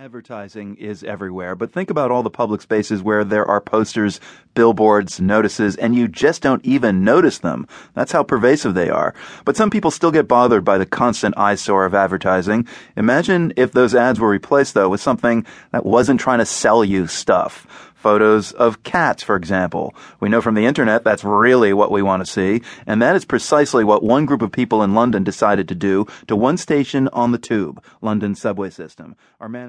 [0.00, 4.18] Advertising is everywhere, but think about all the public spaces where there are posters,
[4.54, 7.66] billboards, notices, and you just don't even notice them.
[7.92, 9.12] That's how pervasive they are.
[9.44, 12.66] But some people still get bothered by the constant eyesore of advertising.
[12.96, 17.06] Imagine if those ads were replaced, though, with something that wasn't trying to sell you
[17.06, 19.94] stuff photos of cats, for example.
[20.20, 23.26] We know from the internet that's really what we want to see, and that is
[23.26, 27.32] precisely what one group of people in London decided to do to one station on
[27.32, 29.16] the tube, London subway system.
[29.38, 29.68] Our man